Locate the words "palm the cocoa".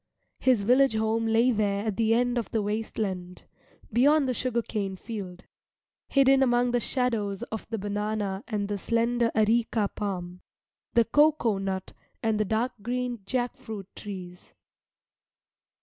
9.95-11.59